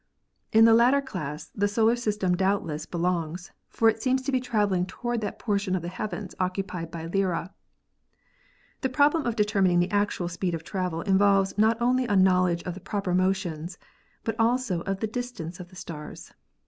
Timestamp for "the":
0.65-0.73, 1.53-1.67, 5.83-5.89, 8.81-8.89, 9.79-9.91, 12.73-12.79, 15.01-15.05, 15.69-15.75